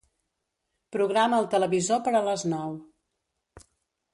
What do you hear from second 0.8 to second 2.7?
Programa el televisor per a les